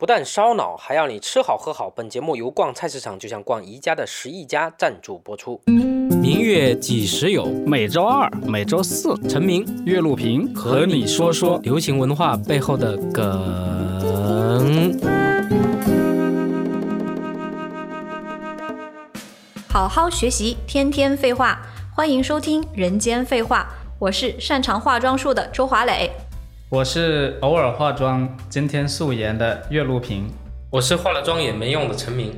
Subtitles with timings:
[0.00, 1.90] 不但烧脑，还要你吃好喝好。
[1.90, 5.60] 本节目由逛菜市场就像逛宜家的十亿家赞助播出。
[5.66, 7.46] 明月几时有？
[7.66, 14.96] 每周二、每周四，陈明、岳路平和你说说流行文化背后的梗。
[19.68, 21.60] 好好学习，天天废话。
[21.92, 23.68] 欢迎收听《人间废话》，
[23.98, 26.08] 我是擅长化妆术的周华磊。
[26.70, 30.30] 我是偶尔化妆、今天素颜的岳路平，
[30.70, 32.30] 我是化了妆也没用的陈明。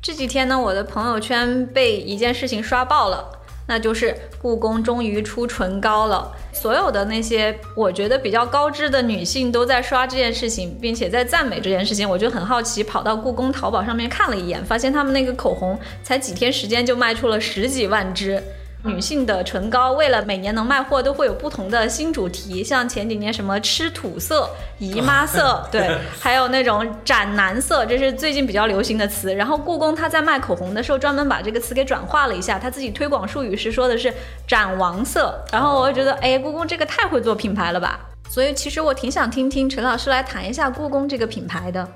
[0.00, 3.28] 这几天呢，我的朋友圈被一件事情刷爆了，
[3.66, 6.30] 那就是故宫终于出唇膏了。
[6.52, 12.08] 所有的那些我觉得比较高知的女性都在刷这件事情，并且在赞美这件事情。
[12.08, 18.40] 我就很好奇，跑到故宫淘宝上面看了一眼，发现他们那个口红才几天时间就卖出了十几万支。
[18.82, 22.64] 女性的唇膏，为了每年能卖货，都会有不同的新主题。
[22.64, 24.48] 像前几年什么吃土色、
[24.78, 29.34] 姨妈色， 对，还有那种斩男色，这是最近比较流行的词。
[29.34, 34.10] 然后故宫它在卖口红的时候，专门把这个词给转化了一下，他自己推广术语是说的是
[34.46, 35.44] 斩王色。
[35.52, 38.00] 然后我就觉得，哎，故宫这个太会做品牌了吧？
[38.30, 41.86] 所以其实我挺想听听陈老师来谈一下故宫这个品牌的。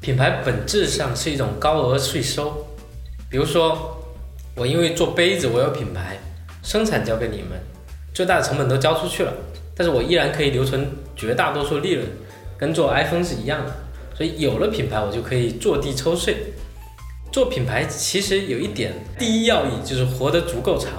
[0.00, 2.66] 品牌本质上是一种高额税收，
[3.28, 3.98] 比如说。
[4.56, 6.18] 我因为做杯子，我有品牌，
[6.62, 7.58] 生产交给你们，
[8.12, 9.32] 最大的成本都交出去了，
[9.74, 12.06] 但是我依然可以留存绝大多数利润，
[12.58, 13.72] 跟做 iPhone 是一样的。
[14.14, 16.36] 所以有了品牌，我就可以坐地抽税。
[17.32, 20.90] 做品牌其实有一点第一要义，就是活得足够长。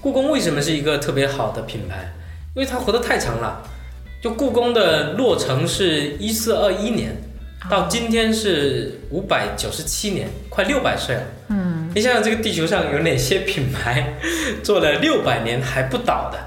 [0.00, 2.12] 故宫为什么是一个特别好的品牌？
[2.54, 3.62] 因为它活得太长了。
[4.20, 7.14] 就故宫的落成是一四二一年，
[7.70, 11.22] 到今天是五百九十七年，快六百岁了。
[11.50, 11.67] 嗯。
[11.98, 14.14] 你想想，这个地球上有哪些品牌
[14.62, 16.38] 做了六百年还不倒的？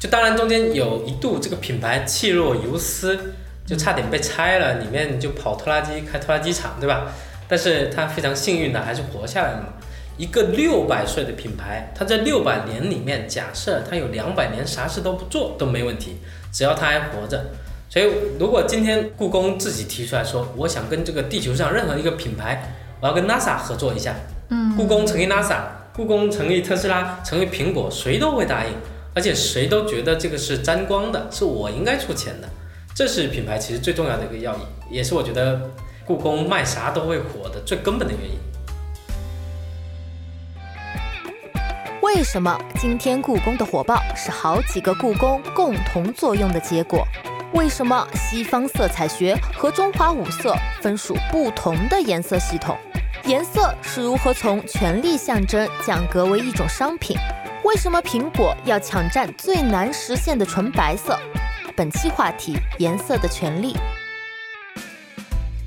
[0.00, 3.16] 就当然中间有一度这个品牌气若游丝，
[3.64, 7.12] 就差点被拆了，里面就跑拖拉机开拖拉机厂，对吧？
[7.46, 9.68] 但是它非常幸运的还是活下来了嘛。
[10.16, 16.16] 一个六百岁的品牌，它在六百年里面，假设它有两百年啥事都不做都没问题，
[16.52, 17.52] 只要它还活着。
[17.88, 24.12] 所以如果今天故宫自己提出来说，我想跟这个地球上任何一个品牌，我要跟 NASA 合作一下。
[24.50, 25.58] 嗯，故宫成立 NASA，
[25.94, 28.72] 故宫成立特斯拉，成立苹果，谁都会答应，
[29.14, 32.48] 而且谁都觉得这个是沾光的，是我应该出钱的，
[32.94, 34.60] 这是品牌其实最重要的一个要义，
[34.90, 35.60] 也是我觉得
[36.06, 38.38] 故宫卖啥都会火的最根本的原因。
[42.00, 47.06] 为什么今天故宫的火爆是好几个故宫共同作用的结果？
[47.52, 52.76] 为什么西方色彩学和中华五色分属不同的颜色系统？
[53.28, 57.14] 颜色是如何从权力象征降格为一种商品？
[57.62, 61.14] 为什么苹果要抢占最难实现的纯白色？
[61.76, 63.76] 本期话题：颜色的权利。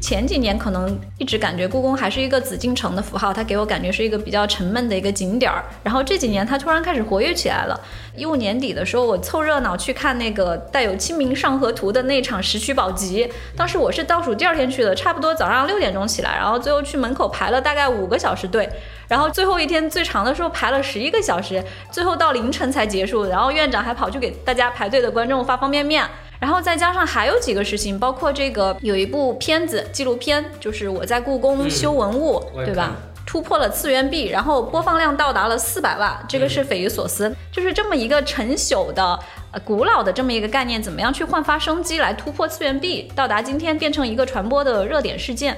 [0.01, 5.63] 前几年可能一直感觉故宫还是一个紫禁城的符号，它给我感觉是一个比较沉闷的一个景点儿。
[5.83, 7.79] 然后这几年它突然开始活跃起来了。
[8.17, 13.29] 一五年底的时候，我凑热闹去看那个带有《清明上河图》的那场石渠宝笈。
[13.55, 18.67] 当时我是倒数第二天去的，差不多早上六点钟起来，然后最后去门口排了大概五个小时队。
[19.07, 23.25] 然后最后一天最长的时候排了十一个小时，最后到凌晨才结束。
[23.25, 26.03] 然后院长还跑去给大家排队的观众发方便面。
[26.41, 32.95] 然后再加上还有几个事情，包括这个有一部片子纪录片，就是我在故宫修文物，对吧？
[33.27, 37.33] 突破了次元壁，然后播放量到达了四百万，这个是匪夷所思。
[37.51, 39.17] 就是这么一个陈朽的、
[39.51, 45.55] 呃古老的这么一个概念，怎么样去焕发生机来突破次元壁，到达今天变成一个传播的热点事件？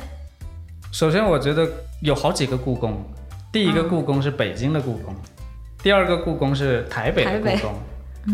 [0.91, 1.65] 首先，我觉得
[2.01, 3.01] 有好几个故宫，
[3.53, 5.15] 第一个故宫是北京的故宫，
[5.81, 7.73] 第二个故宫是台北的故宫。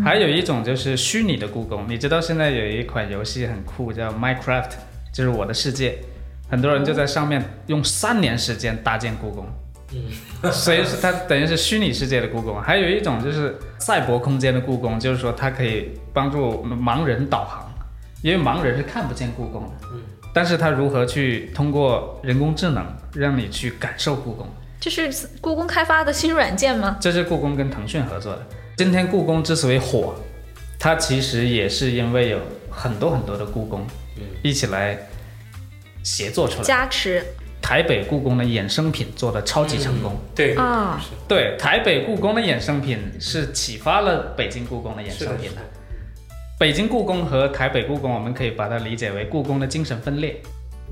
[0.04, 4.70] 还有一种就是虚拟的故宫，你知道现在有一款游戏很酷，叫 Minecraft，
[5.12, 5.98] 就是我的世界，
[6.48, 9.48] 很多人就在上面用三年时间搭建故宫，
[9.94, 12.62] 嗯，所以是它等于是虚拟世界的故宫。
[12.62, 17.68] 还有一种就是赛博空间的故宫，就是说它可以帮助盲人导航，
[18.22, 20.02] 因为盲人是看不见故宫的，嗯，
[20.32, 22.86] 但是它如何去通过人工智能
[23.16, 24.48] 让你去感受故宫？
[24.80, 26.98] 这是故宫开发的新软件吗？
[27.02, 28.46] 这是故宫跟腾讯合作的。
[28.80, 30.16] 今天故宫之所以火，
[30.80, 32.40] 它其实也是因为有
[32.72, 33.86] 很多很多的故宫，
[34.42, 34.98] 一起来
[36.02, 37.22] 协作出来加持。
[37.62, 45.58] 台北故宫的衍生品做的超级成功，对啊，对台北故宫的衍生品是启发了北京故宫的衍生品的。
[46.58, 50.42] 北京故宫和台北故宫，我们可以把它理解为故宫的精神分裂。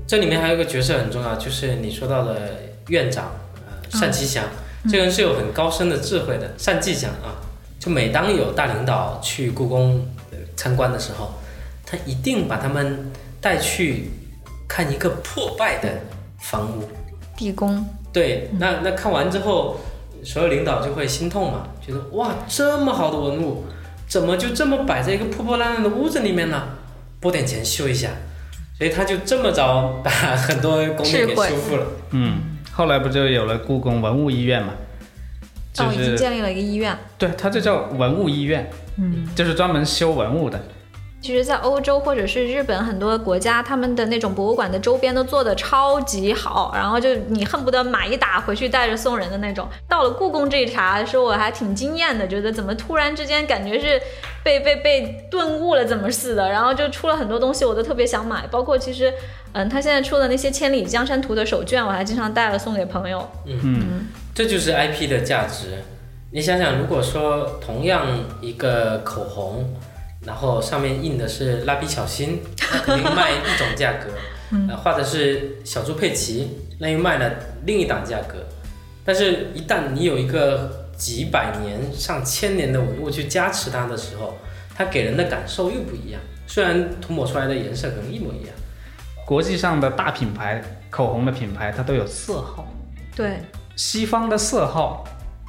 [0.06, 3.32] 这里面还有一个角色很重要，就是你说到的院长
[3.66, 4.44] 呃单霁翔，
[4.90, 7.47] 这个人是有很高深的智慧的，单霁翔啊。
[7.88, 10.06] 就每当有大领导去故宫
[10.54, 11.32] 参观的时候，
[11.86, 14.10] 他一定把他们带去
[14.68, 15.88] 看看一个破败的
[16.38, 16.86] 房屋。
[17.34, 17.82] 地宫。
[18.12, 19.80] 对，那那看完之后，
[20.22, 23.64] 所有领导就会心痛嘛，觉得哇，这么好的文物，
[24.06, 26.62] 怎么就这么摆在一个破破烂烂的屋子里面呢？
[27.20, 28.10] 拨点钱修一下，
[28.76, 31.86] 所以他就这么着把很多宫殿给修复了。
[32.10, 34.74] 嗯，后来不就有了故宫文物医院嘛？
[35.82, 36.96] 哦，已经建立了一个医院。
[37.16, 40.60] 对，它就叫文物医院，嗯，就是专门修文物的。
[41.20, 49.66] 其实，在欧洲或者是日本很多国家，他们的那种博物馆的周边都做的超级好，然后就你恨不得买一打回去带着送人的那种。
[49.88, 54.00] 到了故宫这一茬，说我还挺惊艳的，觉得怎么突然之间感觉是
[54.44, 58.46] 被被被顿悟了怎么似的，然后就出了很多东西，我都特别想买。
[58.46, 59.12] 包括其实，
[59.54, 63.28] 嗯，他现在出的那些《千里江山图》的手卷，我还经常带了送给朋友。
[63.44, 64.06] 嗯，
[64.38, 65.82] 这就是 IP 的价值。
[66.30, 68.06] 你想想，如果说同样
[68.40, 69.68] 一个口红。
[70.24, 72.40] 然后上面印的是蜡笔小新，
[72.72, 74.10] 那肯定卖一种价格，
[74.68, 77.32] 呃，画的是小猪佩奇，那又卖了
[77.64, 78.34] 另一档价格。
[79.04, 84.36] 但是，一旦你有一个几百年、上千年的文物去加持它的时候，
[84.74, 86.20] 它给人的感受又不一样。
[86.46, 88.54] 虽然涂抹出来的颜色可能一模一样。
[89.24, 92.66] 国际上的大品牌口红的品牌，它都有色号。
[93.16, 93.38] 对，
[93.78, 95.04] 西方的色号，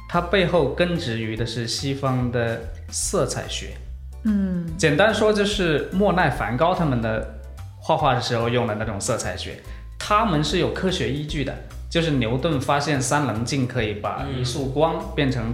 [0.08, 3.76] 它背后根植于的是西方的色彩学。
[4.22, 7.40] 嗯，简单说就是莫奈、梵高他们的
[7.80, 9.60] 画画的时候用的那种色彩学，
[9.98, 11.52] 他们是有科学依据的。
[11.90, 15.52] 就是牛顿发现三棱镜可以把一束光变成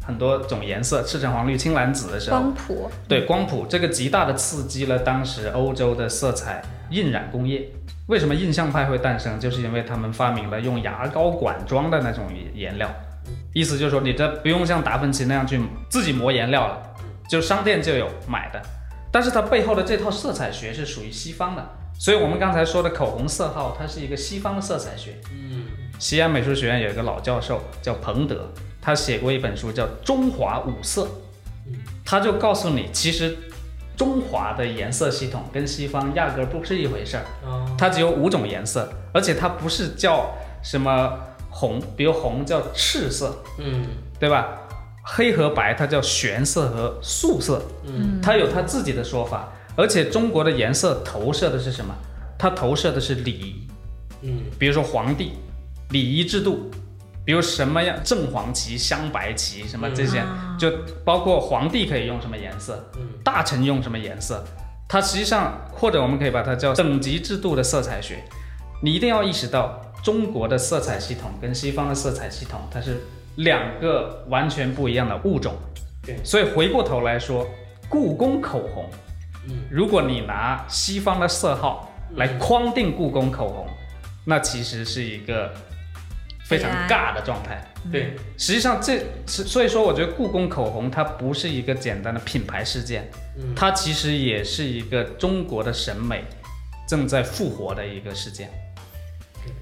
[0.00, 7.68] 很多种颜色，赤橙黄绿青蓝紫的时候，光谱对光谱这个极大的刺激了当时欧洲的色彩印染工业。
[8.08, 9.38] 为什么印象派会诞生？
[9.40, 12.24] 就是因为他们发明了用牙膏管装的那种
[12.54, 12.88] 颜料，
[13.52, 15.60] 意思就是说你这不用像达芬奇那样去
[15.90, 16.82] 自己磨颜料了。
[17.28, 18.62] 就商店就有买的，
[19.10, 21.68] 但是它背后的这套色彩学是属于西方的，
[21.98, 25.16] 所以我们刚才说的口红色号，它是一个西方的色彩学。
[25.32, 25.64] 嗯，
[25.98, 28.48] 西安美术学院有一个老教授叫彭德，
[28.80, 31.02] 他写过一本书叫《中华五色》，
[32.04, 33.36] 他就告诉你，其实
[33.96, 37.24] 中华的颜色系统跟西方压根不是一回事儿。
[37.78, 41.18] 它只有五种颜色，而且它不是叫什么
[41.50, 43.86] 红，比如红叫赤色，嗯，
[44.20, 44.48] 对吧？
[45.02, 49.52] 黑和白，它叫玄色和素色，嗯，它有它自己的说法。
[49.76, 51.94] 而且中国的颜色投射的是什么？
[52.38, 53.68] 它投射的是礼仪，
[54.22, 55.32] 嗯，比如说皇帝，
[55.90, 56.70] 礼仪制度，
[57.26, 60.24] 比如什么样正黄旗、镶白旗什么这些，
[60.58, 60.72] 就
[61.04, 64.42] 包括皇帝可以用什么颜色，嗯，大臣用什么颜色，
[64.88, 68.24] 它实际上或者我们可以把它叫等级制度的色彩学。
[68.82, 73.04] 你一定要意识到，中国的色彩系统跟西方的色彩系统，它是。
[73.40, 75.54] 两个完全不一样的物种，
[76.02, 77.46] 对，所以回过头来说，
[77.86, 78.88] 故宫口红，
[79.46, 83.66] 嗯，如果你拿西方的色号来框定故宫口红，
[84.24, 85.52] 那其实是一个
[86.48, 87.62] 非常尬的状态。
[87.90, 93.10] 对，实际上这是所以说，我觉得故宫口红它不是一个简单的品牌事件，
[93.54, 96.24] 它其实也是一个中国的审美
[96.88, 98.50] 正在复活的一个事件。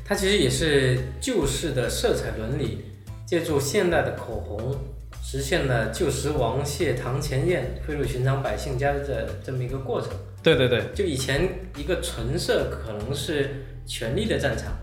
[0.04, 2.84] 它其实也是旧式的色彩伦理。
[3.26, 4.76] 借助现代的口红，
[5.22, 10.10] 实现了旧时王谢堂前燕，飞入寻常百姓家的这么一个过程。
[10.42, 14.76] 对对对，就以前一个纯色可能是权力的战场，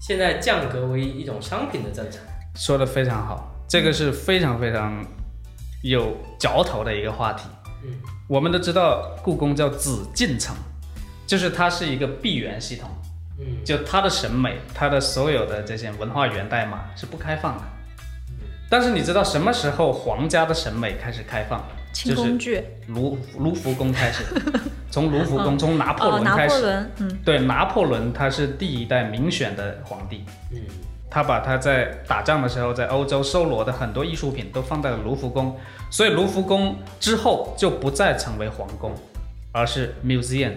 [0.00, 2.20] 现在降格为一种商品的战场。
[2.54, 5.04] 说的非常好，这个是非常非常
[5.82, 7.48] 有嚼头的一个话题。
[7.84, 7.92] 嗯，
[8.28, 10.54] 我们都知道故宫叫紫禁城，
[11.26, 12.88] 就是它是一个闭源系统。
[13.38, 17.62] 嗯，就它的审美，它的所有的这些文化源代码是不开放的。
[18.70, 21.62] 但是你知道什么时候皇家的审美开始开放？
[22.04, 24.24] 就是卢卢浮宫开始，
[24.90, 26.84] 从卢浮宫，从拿破仑开始。
[26.98, 30.24] 嗯，对，拿破仑他是第一代民选的皇帝。
[30.52, 30.60] 嗯，
[31.10, 35.56] 他把他在打仗的时候在欧洲收罗的很多艺术品都放在了卢浮宫，
[35.90, 38.92] 所以卢浮宫之后就不再成为皇宫，
[39.52, 40.52] 而是 museum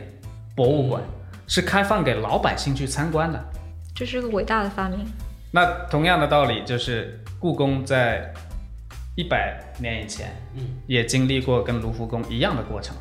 [0.55, 1.01] 博物馆，
[1.47, 3.39] 是开放给老百姓去参观的。
[3.95, 4.99] 这是个伟大的发明。
[5.51, 7.19] 那同样的道理就是。
[7.41, 8.33] 故宫在
[9.19, 12.95] 一百年以前，嗯，也经历过跟卢浮宫一样的过程，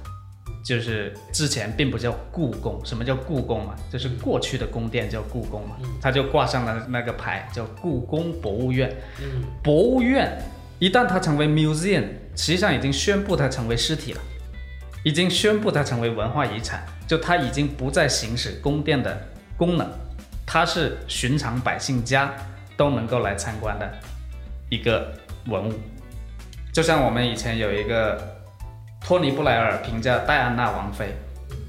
[0.64, 2.84] 就是之前并不叫故宫。
[2.84, 3.76] 什么叫故宫嘛？
[3.88, 8.92] 就是过去的宫殿叫故宫嘛，它就挂上了那个牌叫故宫博物院。
[9.20, 10.36] 嗯，博物院
[10.80, 14.20] 一旦它成为 museum，实际上已经宣布它成为尸体了，
[15.04, 19.16] 已经宣布它成为文化遗产，就它已经不再行使宫殿的
[19.56, 19.88] 功能，
[20.44, 22.34] 它是寻常百姓家
[22.76, 23.88] 都能够来参观的。
[24.68, 25.14] 一个
[25.46, 25.72] 文物，
[26.78, 28.16] 就像我们以前有一个
[29.00, 31.12] 托尼布莱尔评价戴安娜王妃，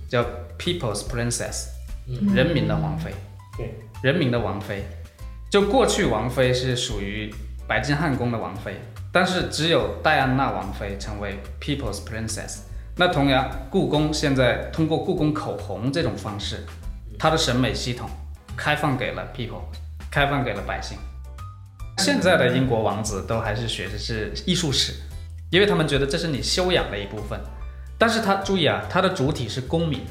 [0.07, 0.23] 叫
[0.59, 1.65] People's Princess，
[2.31, 3.11] 人民的王妃，
[3.57, 3.73] 对，
[4.03, 4.85] 人民的王妃。
[5.49, 7.33] 就过去王妃是属于
[7.67, 8.75] 白金汉宫的王妃，
[9.11, 12.59] 但是只有戴安娜王妃成为 People's Princess。
[12.95, 16.63] 那同样，故宫现在通过故宫口红这种方式，
[17.17, 18.07] 它的审美系统
[18.55, 19.63] 开放给了 people，
[20.11, 20.99] 开放给了百姓。
[21.99, 24.93] 现在的英国王子都还是学的是艺术史，
[25.51, 27.39] 因为他们觉得这是你修养的一部分。
[27.97, 30.01] 但是他注意啊，他的主体是公民。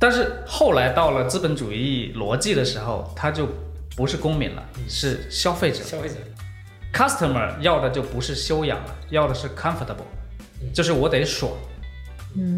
[0.00, 3.46] 但是后来到了资本主义逻辑的时候，他就
[3.96, 5.82] 不是公民了，是消费者。
[5.82, 6.14] 消费者
[6.94, 10.06] ，customer 要的就不是修养了，要的是 comfortable，
[10.72, 11.52] 就是我得爽，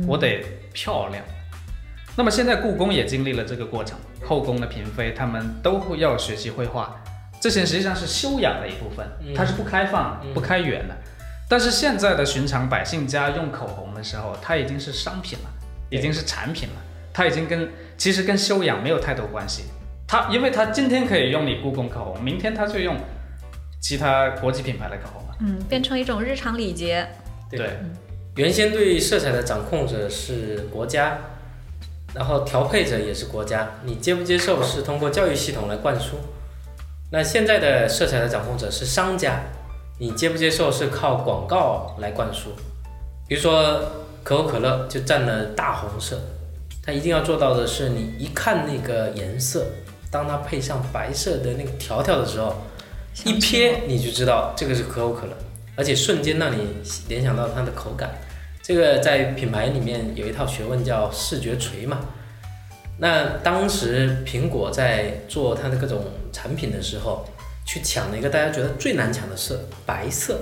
[0.06, 1.24] 我得漂亮。
[2.14, 6.99] 那么现在故宫也经历了这个过程，后宫的嫔妃她们都会要学习绘画，
[7.40, 10.94] 这些实际上是修养的一部分，它是不开放、不开源的。
[11.48, 15.50] 但是现在的寻常百姓家用口红的时候，它已经是商品了，
[15.88, 16.74] 已经是产品了，
[17.12, 19.64] 它已经跟其实跟修养没有太多关系。
[20.06, 22.96] 它因为它今天可以用你故宫口红，明天它就用
[23.80, 25.36] 其他国际品牌的口红了。
[25.40, 27.08] 嗯，变成一种日常礼节。
[27.50, 27.78] 对，
[28.36, 31.18] 原先对色彩的掌控者是国家，
[32.14, 36.16] 然后调配者也是国家，你接不接受是通过教育系统来灌输。
[37.12, 39.40] 那现在的色彩的掌控者是商家，
[39.98, 42.50] 你接不接受是靠广告来灌输。
[43.26, 43.82] 比如说
[44.22, 46.20] 可口可乐就占了大红色，
[46.84, 49.66] 它一定要做到的是，你一看那个颜色，
[50.08, 52.54] 当它配上白色的那个条条的时候，
[53.24, 55.32] 一瞥你就知道这个是可口可乐，
[55.74, 56.58] 而且瞬间让你
[57.08, 58.10] 联想到它的口感。
[58.62, 61.98] 这个在品牌里面有一套学问叫视觉锤嘛。
[63.00, 67.26] 那当时苹果在做它的各种产品的时候，
[67.64, 70.38] 去抢了一个大家觉得最难抢的色——白色。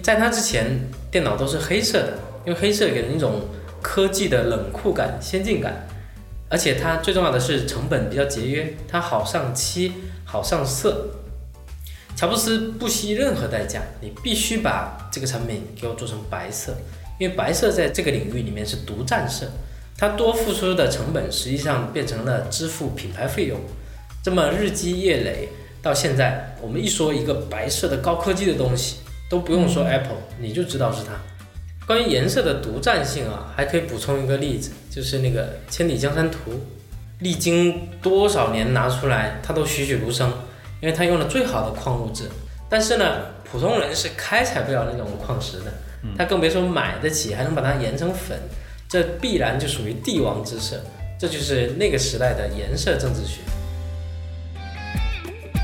[0.00, 0.78] 在它之前，
[1.10, 3.40] 电脑都是黑色的，因为黑色给人一种
[3.82, 5.88] 科技的冷酷感、先进感，
[6.48, 9.92] 而且它最重要的是成本比较节约，它好上漆、
[10.24, 11.08] 好上色。
[12.14, 16.76] 乔布斯不惜任何代价，你必须把这个产品给我做成白色，
[17.18, 19.50] 因为白色在这个领域里面是独占色，
[20.00, 23.60] 它多付出的成本实际上变成了支付品牌费用。
[24.24, 25.50] 这么日积月累，
[25.82, 28.96] 到现在我们一说一个白色的高科技的东西，
[29.28, 31.12] 都不用说 Apple，你就知道是它。
[31.86, 36.50] 关于颜色的独占性啊，还可以补充一个例子，就是那个《千里江山图》，
[37.18, 40.32] 历经多少年拿出来，它都栩栩如生，
[40.80, 42.24] 因为它用了最好的矿物质。
[42.70, 45.72] 但是呢，普通人是开采不了那种矿石的，
[46.16, 48.38] 他更别说买得起，还能把它研成粉，
[48.90, 50.84] 这必然就属于帝王之色。
[51.16, 53.40] 这就是那个时代的颜色政治学。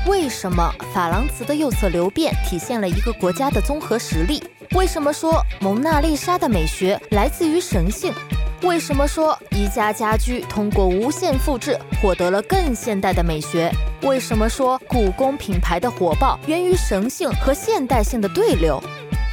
[0.07, 4.41] 为什么珐琅瓷的右侧流变体现了一个国家的综合实力？
[4.71, 8.13] 为什么说蒙娜丽莎的美学来自于神性？
[8.61, 13.69] 为什么说宜家家居通过无限复制获得了更现代的美学？
[14.03, 18.81] 为什么说故宫品牌的火爆源于神性和现代性的对流？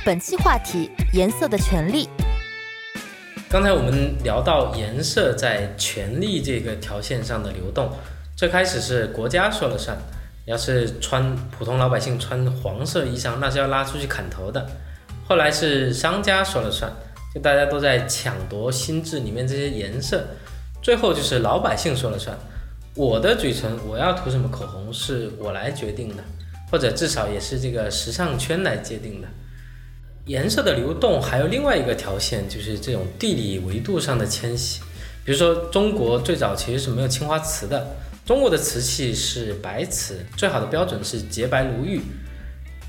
[0.04, 2.08] 本期话题：颜色的权利。
[3.54, 7.88] 刚才我们聊到颜色在权力这个条线上的流动，
[8.34, 9.96] 最开始是国家说了算，
[10.44, 14.68] 要是穿普通老百姓穿黄色衣裳，那是要拉出去砍头的。
[15.24, 16.92] 后来是商家说了算，
[17.32, 20.24] 就大家都在抢夺心智里面这些颜色，
[20.82, 22.36] 最后就是老百姓说了算，
[22.96, 26.24] 我的嘴唇我要涂什么口红是我来决定的，
[26.72, 29.28] 或者至少也是这个时尚圈来界定的。
[30.26, 34.80] 颜色的流动还有另外一个条线，就是这种地理维度上的迁徙。
[35.24, 42.00] 比如说，中国最早其实是没有青花瓷的，中国的瓷器是白瓷，最好的标准是洁白如玉。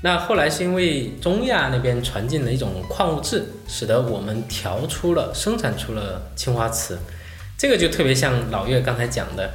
[0.02, 6.98] 那后来是因为中亚那边传进了一种矿物质，使得我们调出了、生产出了青花瓷。
[7.58, 9.50] 这个就特别像老岳刚才讲的，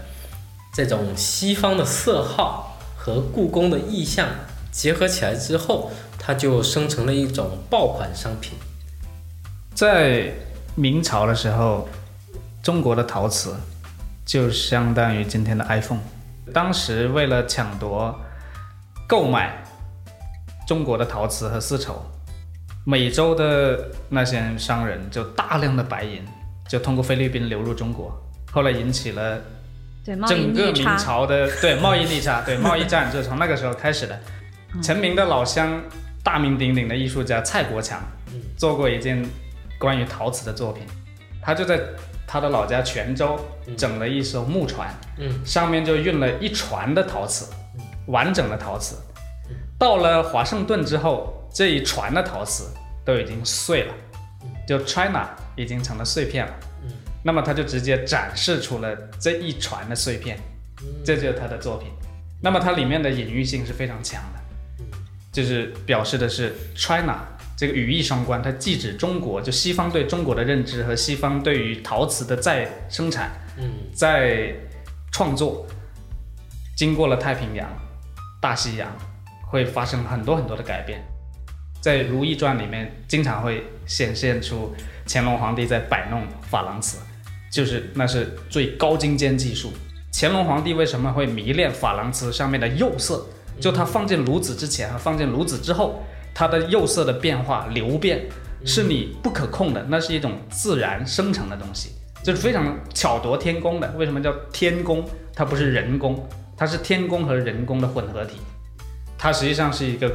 [0.74, 4.28] 这种西方的色号和故宫的意象
[4.72, 8.58] 结合起来之后，它就生成了一种爆款商品。
[9.76, 10.32] 在
[10.76, 11.88] 明朝的时候，
[12.64, 13.56] 中国的陶瓷
[14.26, 16.00] 就相当于今天的 iPhone。
[16.54, 18.18] 当时为了抢夺
[19.08, 19.64] 购买
[20.68, 22.02] 中国的陶瓷和丝绸，
[22.86, 26.24] 美洲的那些商人就大量的白银
[26.68, 28.12] 就通过菲律宾流入中国，
[28.52, 29.40] 后来引起了
[30.06, 30.98] 对，整个明。
[30.98, 34.20] 朝的对贸易逆差，对贸易战就是从那个时候开始的。
[34.82, 35.82] 陈明的老乡，
[36.24, 39.26] 大名鼎鼎的艺术家蔡国强嗯，做过一件
[39.80, 40.84] 关于陶瓷的作品，
[41.42, 41.80] 他就在
[42.28, 43.76] 他的老家泉州嗯。
[43.76, 45.30] 整了一艘木船，嗯。
[45.46, 47.52] 上面就运了一船的陶瓷，
[48.08, 48.96] 完整的陶瓷。
[49.78, 52.72] 到了华盛顿之后，这一船的陶瓷
[53.04, 53.94] 都已经碎了，
[54.68, 56.54] 就 China 已经成了碎片了。
[57.24, 60.40] 那么他就直接展示出了这一船的碎片，
[61.04, 61.90] 这就是他的作品。
[62.42, 64.41] 那么它里面的隐喻性是非常强的，
[65.32, 67.20] 就是表示的是 China
[67.58, 74.54] 这个语义双关，它既指中国，就西方对中国的认知和西方对于陶瓷的再生产、嗯再
[75.12, 75.68] 创作，
[76.76, 77.70] 经过了太平洋、
[78.42, 78.90] 大西洋，
[79.46, 81.04] 会发生很多很多的改变。
[81.82, 84.74] 在《如懿传》里面，经常会显现出
[85.08, 86.98] 乾隆皇帝在摆弄珐琅瓷，
[87.52, 89.72] 就是那是最高精尖技术。
[90.14, 93.26] 乾隆皇帝为什么会迷恋珐琅瓷上面的釉色？
[93.62, 96.04] 就它放进炉子之前和放进炉子之后，
[96.34, 98.28] 它的釉色的变化流变
[98.66, 101.92] 是你不可控的，那是一种自然生成的东西，
[102.24, 103.90] 就是非常巧夺天工的。
[103.98, 105.08] 为什么叫天工？
[105.34, 106.28] 它不是人工，
[106.58, 108.38] 它是天工和人工的混合体。
[109.18, 110.12] 它实际上是一个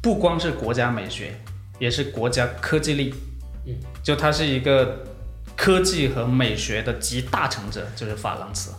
[0.00, 1.34] 不光是国家美学，
[1.78, 3.14] 也是国家科技力。
[3.66, 5.04] 嗯，就它是一个
[5.56, 8.70] 科技和美学的集大成者，就是珐琅瓷。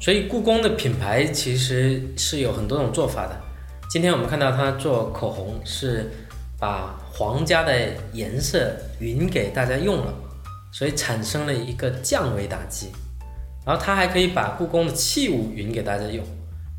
[0.00, 3.36] 所以故宫的品牌其实是有很多种做法的。
[3.90, 6.08] 今天我们看到它做口红是
[6.58, 7.72] 把皇家的
[8.12, 10.14] 颜色匀给大家用了，
[10.72, 12.92] 所以产生了一个降维打击。
[13.66, 16.24] 然后它还可以把故宫的器物匀给大家用，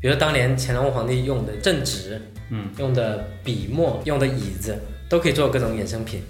[0.00, 4.74] 比如当年乾隆皇帝用的正纸，嗯，用的笔墨、用的椅子，
[5.10, 6.22] 都可以做各种衍生品。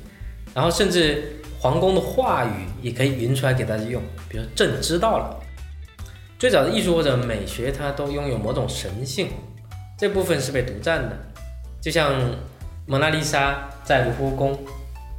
[0.52, 2.50] 然后甚至皇宫的话语
[2.82, 5.40] 也可以匀出来给大家用，比如朕知道了。
[6.40, 9.28] 最早的艺术或者美学，它都拥有某种神性，
[9.98, 11.14] 这部分是被独占的。
[11.82, 12.18] 就像
[12.86, 14.58] 蒙娜丽莎在卢浮宫，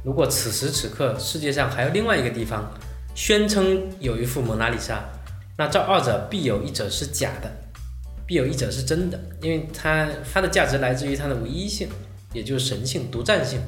[0.04, 2.68] 如果此时此刻世界上还有另外一个地方
[3.14, 5.00] 宣称有一幅蒙娜丽莎，
[5.56, 7.48] 那这二者必有一者是假的，
[8.26, 11.88] 必有一者是真的，因为它它的价值来自于它的唯一性，
[12.32, 13.60] 也就是神性、独占性。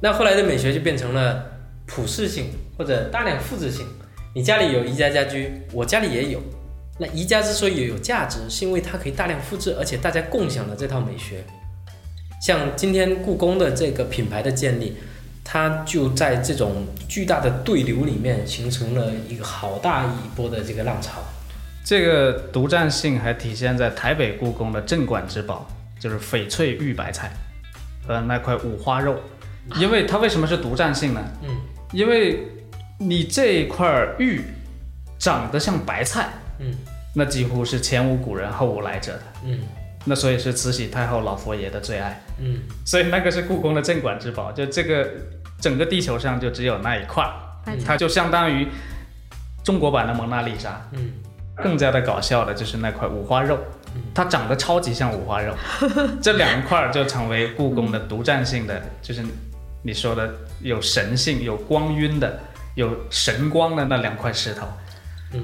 [0.00, 1.44] 那后来的美学就变成了
[1.86, 3.84] 普世性或者大量复制性。
[4.36, 6.42] 你家里有宜家家居，我家里也有。
[6.98, 11.42] 那宜家之所以有价值，是因为它可以大量复制，而且大家共享了这套美学。
[12.42, 14.94] 像今天故宫的这个品牌的建立，
[15.42, 21.12] 它就在这种巨大的对流里面形成了一个好大一波的这个浪潮。
[21.82, 25.66] 这个独占性还体现在台北故宫的镇馆之宝，
[25.98, 27.32] 就是翡翠玉白菜
[28.06, 29.16] 和那块五花肉。
[29.80, 31.24] 因为它为什么是独占性呢？
[31.42, 31.48] 嗯，
[31.92, 32.46] 因为
[32.98, 34.42] 你这一块玉
[35.18, 36.28] 长得像白菜，
[36.58, 36.74] 嗯，
[37.14, 39.22] 那几乎是前无古人后无来者的。
[39.44, 39.58] 嗯。
[40.04, 42.60] 那所以是慈禧太后老佛爷的最爱，嗯。
[42.84, 45.08] 所以那个是故宫的镇馆之宝，就这个
[45.60, 47.24] 整个地球上就只有那一块。
[47.84, 48.68] 它就相当于
[49.64, 50.80] 中国版的蒙娜丽莎。
[50.92, 51.12] 嗯。
[51.56, 53.58] 更加的搞笑的就是那块五花肉，
[54.14, 55.54] 它长得超级像五花肉，
[56.20, 59.24] 这两块就成为故宫的独占性的，就是
[59.82, 62.38] 你说的有神性、有光晕的、
[62.76, 64.66] 有神光的那两块石头。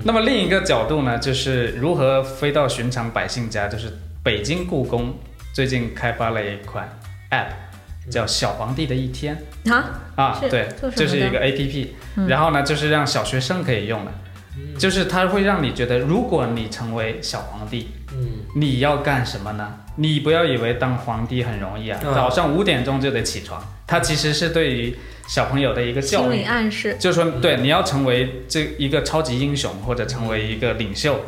[0.05, 3.93] 那么另一个角度呢，就是如何飞到寻常百姓家，就是
[4.23, 5.13] 北京故宫
[5.53, 6.89] 最近开发了一款
[7.31, 9.37] App，叫《小皇帝的一天》。
[9.73, 10.97] 啊，啊，对做什么，的？
[10.97, 12.29] 这是一个 A P P，、嗯。
[12.29, 14.13] 然后呢，就是让小学生可以用的，
[14.79, 18.29] 就是它会让你觉得，如果你成为小皇帝，嗯。
[18.55, 19.81] 你要干什么呢？
[19.97, 24.97] 你不要以为当皇帝很容易啊，嗯早上五点钟就得起床，它其实是对于
[25.29, 31.21] 小朋友的一个教心理育，暗示，就是说，对，你要成为这一个超级英雄或者成为一个领袖。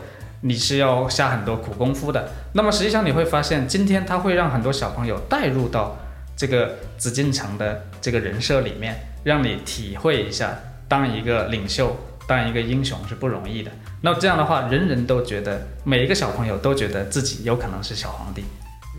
[0.46, 2.28] 你是要下很多苦功夫的。
[2.52, 5.96] 那么实际上你会发现，今天他会让很多小朋友带入到
[6.36, 10.54] 这个紫禁城的这个人设里面，让你体会一下
[10.86, 11.96] 当一个领袖、
[12.28, 13.70] 当一个英雄是不容易的。
[14.02, 18.44] 那这样的话，人人都觉得，每一个小朋友都觉得自己有可能是小皇帝，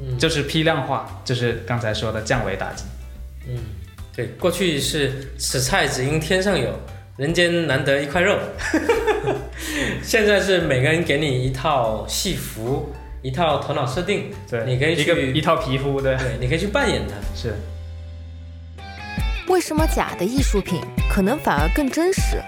[0.02, 2.86] 嗯就是批量化，就是刚才说的降维打击。
[3.48, 3.60] 嗯，
[4.16, 6.72] 对，过去是此菜只应天上有，
[7.18, 8.40] 人间难得一块肉。
[10.02, 17.16] 现在是每个人给你一套戏服，一套头脑设定，对，你可以一个去一套皮肤对，对，你可以去扮演它。
[17.36, 17.54] 是。
[19.48, 22.42] 为什么假的艺术品可能反而更真实？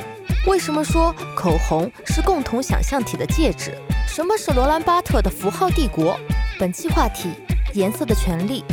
[0.48, 3.72] 为什么说口红是共同想象体的介质？
[4.08, 6.18] 什么是罗兰巴特的符号帝国？
[6.58, 7.30] 本期话题：
[7.74, 8.64] 颜色的权利。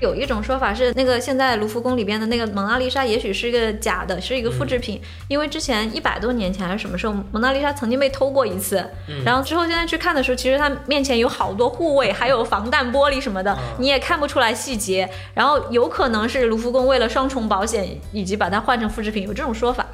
[0.00, 8.84] 有一种说法是，那个现在卢浮宫里边的那个蒙娜丽莎，也许是一个假的，是一个复制品，因为之前一百多年前还是什么时候，蒙娜丽莎曾经被偷过一次，
[9.24, 19.84] 然后之后现在去看的时候，其实它面前有好多护卫，还有防弹玻璃什么的，你也看不出来细节，然后有可能是卢浮宫为了双重保险，以及把它换成复制品，有这种说法。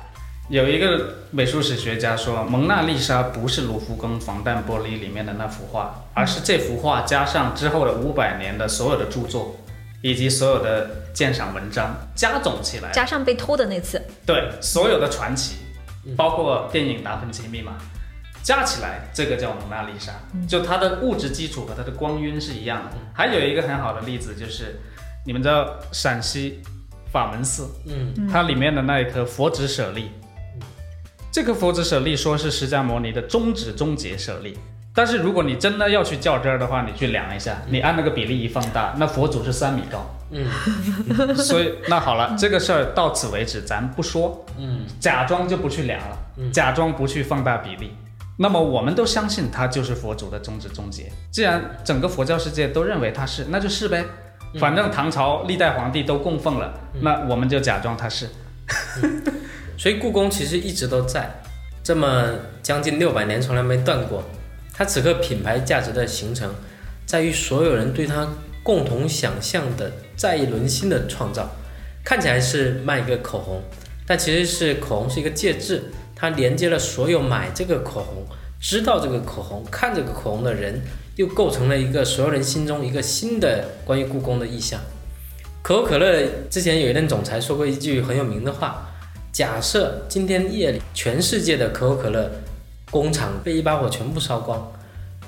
[0.51, 9.57] 有一个美术史学家说，蒙娜丽莎不是卢浮宫防弹玻璃里面的那幅画，而是这幅画加上之后的五百年的所有的著作，
[10.05, 15.57] 以及所有的鉴赏文章加总起来，加上被偷的那次，对所有的传奇，
[16.15, 17.73] 包括电影《达芬奇密码》，
[18.43, 20.13] 加起来这个叫蒙娜丽莎，
[20.47, 22.99] 就它的物质基础和它的光晕是一样的。
[23.15, 24.79] 还有一个很好的例子就是，
[25.25, 26.61] 你们知道陕西
[27.11, 28.29] 法门寺，嗯。
[28.31, 30.11] 它里面的那一颗佛指舍利，
[31.33, 34.59] 这颗佛指舍利说是释迦牟尼的中指终结舍利。
[34.95, 40.09] 但是如果你真的要去较真儿的话，你去量一下，你按那个比例一放大，那佛祖是三米高。
[40.31, 40.47] 嗯
[41.37, 46.19] 所以那好了，这个事儿到此为止，咱不说，嗯假装就不去量了，
[46.53, 47.93] 假装不去放大比例。
[48.37, 51.11] 那么我们都相信它就是佛祖的宗旨终结。
[51.31, 54.05] 既然整个佛教世界都认为它是，那就是呗。
[54.59, 58.29] 反正唐朝历代皇帝都供奉了，那我们就假装它是。
[59.77, 61.29] 所以故宫其实一直都在，
[61.83, 62.25] 这么
[62.63, 64.23] 将近六百年从来没断过。
[64.77, 66.53] 它此刻品牌价值的形成，
[67.07, 68.29] 在于所有人对它
[68.63, 71.49] 共同想象的再一轮新的创造。
[72.05, 73.63] 看起来是卖一个口红，
[74.07, 75.85] 但其实是口红是一个介质，
[76.15, 78.27] 它连接了所有买这个口红、
[78.61, 80.83] 知道这个口红、看这个口红的人，
[81.17, 84.79] 又构成了一个所有人心中一个新的关于故宫的意象。
[85.63, 88.93] 可口可乐之前有一任总裁说过一句很有名的话：
[89.33, 92.31] 假设今天夜里全世界的可口可乐
[92.95, 94.73] 工厂被一把火全部烧光，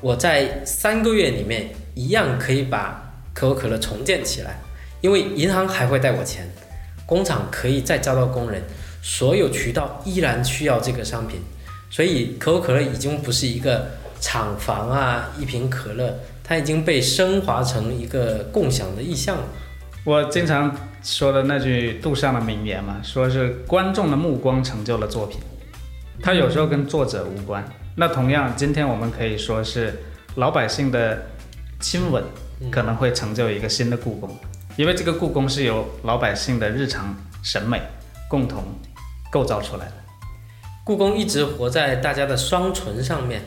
[0.01, 4.61] 我在三个月里面一样可以把可口可乐重建起来，
[5.01, 6.49] 因为银行还会贷我钱，
[7.05, 8.63] 工厂可以再招到工人，
[9.03, 11.41] 所有渠道依然需要这个商品，
[11.91, 13.89] 所以可口可乐已经不是一个
[14.21, 19.43] 厂房啊，一瓶可乐，它已经被升华成一个共享的意象了。
[20.05, 25.41] 我经常说的那句杜尚的名言嘛，说是观众的目光成就了作品，
[26.23, 27.65] 它有时候跟作者无关。
[27.97, 29.95] 那同样，今天我们可以说是
[30.37, 31.27] 老百姓的
[31.81, 32.23] 亲吻
[32.71, 34.37] 可能会成就一个新的故宫，
[34.77, 37.81] 因为这个故宫是由老百姓的日常审美
[38.29, 38.65] 共同
[39.31, 39.93] 构造出来的。
[40.85, 43.43] 故宫一直活在大家的双唇上面，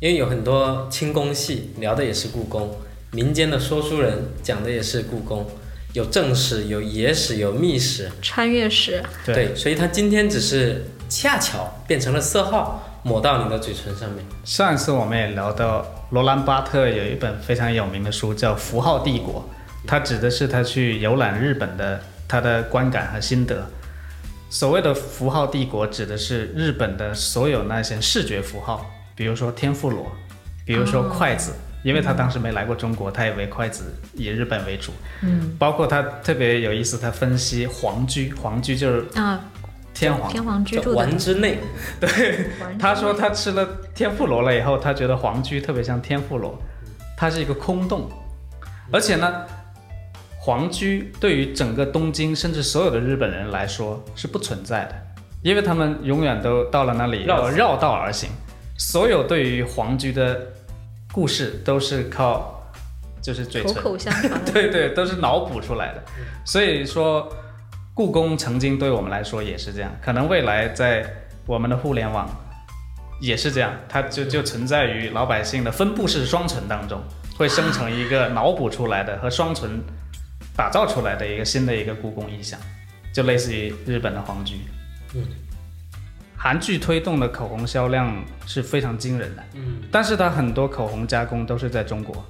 [0.00, 2.74] 因为有很多清宫戏聊的也是故宫，
[3.10, 5.46] 民间的说书人讲的也是故宫，
[5.92, 14.24] 有正史、有野史、有秘史，穿越史，对，所以它今天只是恰巧变成了色号，抹到你的嘴唇上面。
[14.44, 19.46] 上一次我们也聊到，罗兰巴特有一本非常有名的书叫《符号帝国》，
[19.86, 23.66] 它指的是他去游览日本的他的观感和心得。
[24.48, 30.10] 所谓的符号帝国，指的是日本的所有那些视觉符号，比如说天妇罗，
[30.64, 34.92] 比如说筷子，因为他当时没来过中国，他以为筷子以日本为主。
[35.22, 39.38] 嗯包括他特别有意思，他分析皇居，皇居就是啊，
[40.02, 40.28] 天皇。
[40.28, 41.58] 天皇居住的丸之内，
[42.00, 46.58] 对他说他吃了天妇罗了以后，他觉得皇居特别像天妇罗，
[47.16, 48.10] 它是一个空洞，
[48.90, 49.44] 而且呢，
[50.40, 54.94] 皇居对于整个东京甚至所有的日本人来说是不存在的，
[55.42, 58.28] 因为他们永远都到了那里绕要绕道而行，
[58.76, 60.36] 所有对于皇居的
[61.12, 62.60] 故事都是靠
[63.20, 64.40] 就是嘴唇，口相传。
[64.52, 66.02] 对对，都是脑补出来的。
[66.44, 67.32] 所以说，
[67.94, 71.04] 故宫曾经对我们来说也是这样，可能未来在
[71.46, 72.28] 我们的互联网
[73.20, 77.02] 也是这样，它就就存在于老百姓的分布式双唇当中，
[77.36, 79.82] 会生成一个脑补出来的和双唇
[80.56, 82.58] 打造出来的一个新的一个故宫意象，
[83.12, 84.56] 就类似于日本的皇居。
[85.14, 85.22] 嗯，
[86.34, 89.44] 韩剧推动的口红销量是非常惊人的。
[89.54, 92.24] 嗯，但是它很多口红加工都是在中国，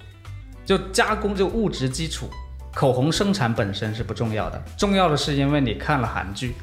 [0.67, 2.29] 就加工就物质基础，
[2.75, 6.55] 口红生产本身是不重要的，重要的是因为你看了韩剧，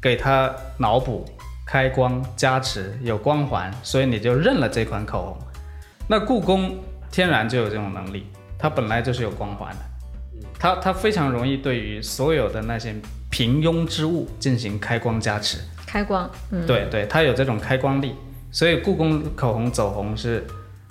[0.00, 1.24] 给它脑补、
[1.66, 5.46] 开光、加持、有光环，所以你就认了这款口红。
[6.08, 6.76] 那故宫
[7.10, 8.26] 天然就有这种能力，
[8.58, 9.78] 它本来就是有光环的，
[10.58, 12.94] 它它非常容易对于所有的那些
[13.30, 15.58] 平庸之物进行开光加持。
[15.86, 18.14] 开光，嗯，对对，它有这种开光力，
[18.50, 20.46] 所以故宫口红走红是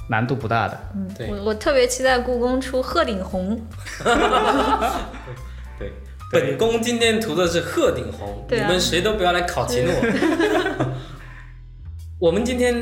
[0.10, 0.78] 难度不大的。
[1.18, 3.60] 对我我特别期待故宫出鹤顶红，
[5.80, 5.94] 对。
[6.32, 10.96] 本宫今天涂的是鹤顶红，你们谁都不要来考勤我。
[12.20, 12.80] 我们今天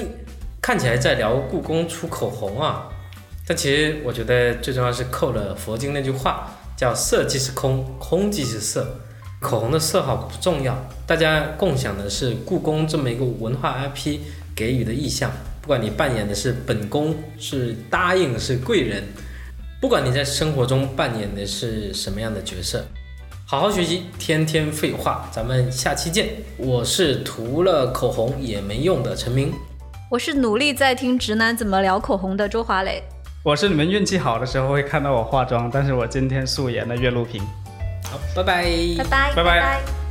[0.61, 2.89] 看起来在聊故宫出口红啊，
[3.47, 8.85] 但其实我觉得最重要是扣了佛经那句话，叫色即是空，空即是色。
[9.39, 14.19] 口红的色号不重要，大家共享的是故宫这么一个文化 IP
[14.53, 15.31] 给予的意象。
[15.67, 19.03] 不管你扮演的是本宫、是答应、是贵人，
[19.81, 22.85] 不管你在生活中扮演的是什么样的角色，
[23.45, 26.29] 好好学习，天天废话，咱们下期见。
[26.55, 29.51] 我是涂了口红也没用的陈明。
[30.09, 33.03] 我是努力在听直男怎么聊口红的周华磊。
[33.43, 37.41] 我是你们运气好的时候会看到我化妆，但是我今天素颜的岳路平。
[38.05, 38.63] 好，拜拜，
[38.99, 40.06] 拜拜，拜拜。